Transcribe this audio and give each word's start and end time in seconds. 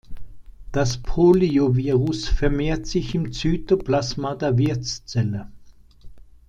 Das 0.71 0.97
Poliovirus 0.97 2.27
vermehrt 2.27 2.87
sich 2.87 3.13
im 3.13 3.31
Zytoplasma 3.31 4.33
der 4.33 4.57
Wirtszelle. 4.57 5.51